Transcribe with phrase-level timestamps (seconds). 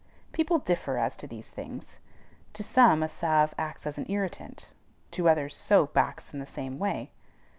[0.31, 1.99] People differ as to these things.
[2.53, 4.69] To some a salve acts as an irritant:
[5.11, 7.11] to others soap acts in the same way.